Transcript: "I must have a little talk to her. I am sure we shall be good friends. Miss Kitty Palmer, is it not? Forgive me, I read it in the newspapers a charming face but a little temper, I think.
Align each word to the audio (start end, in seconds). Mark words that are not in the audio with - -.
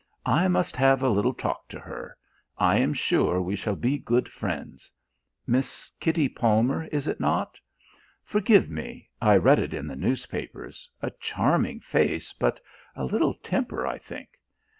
"I 0.25 0.47
must 0.47 0.75
have 0.77 1.03
a 1.03 1.09
little 1.11 1.35
talk 1.35 1.67
to 1.67 1.79
her. 1.79 2.17
I 2.57 2.77
am 2.79 2.91
sure 2.91 3.39
we 3.39 3.55
shall 3.55 3.75
be 3.75 3.99
good 3.99 4.31
friends. 4.31 4.91
Miss 5.45 5.91
Kitty 5.99 6.27
Palmer, 6.27 6.85
is 6.85 7.07
it 7.07 7.19
not? 7.19 7.59
Forgive 8.23 8.67
me, 8.67 9.11
I 9.21 9.35
read 9.37 9.59
it 9.59 9.75
in 9.75 9.85
the 9.85 9.95
newspapers 9.95 10.89
a 11.03 11.11
charming 11.19 11.81
face 11.81 12.33
but 12.33 12.59
a 12.95 13.05
little 13.05 13.35
temper, 13.35 13.85
I 13.85 13.99
think. 13.99 14.39